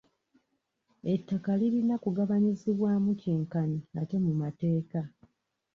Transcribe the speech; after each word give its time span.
Ettaka 1.13 1.51
lirina 1.59 1.91
okugabanyizibwamu 1.97 3.09
kyenkanyi 3.21 3.79
ate 4.01 4.15
mu 4.25 4.33
mateeka. 4.41 4.99